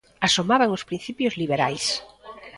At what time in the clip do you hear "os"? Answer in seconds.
0.77-0.85